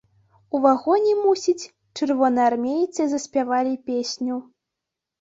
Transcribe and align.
У 0.55 0.61
вагоне, 0.63 1.11
мусіць, 1.25 1.69
чырвонаармейцы 1.99 3.01
заспявалі 3.15 3.81
песню. 3.95 4.35